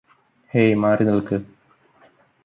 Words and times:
hey 0.53 0.75
മാറി 0.75 1.03
നില്ക്ക് 1.03 1.37